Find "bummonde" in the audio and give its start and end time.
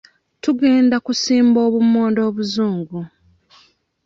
1.73-2.21